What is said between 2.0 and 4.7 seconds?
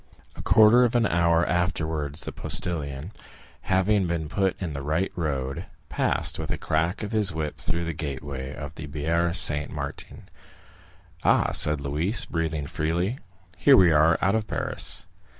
the postilion, having been put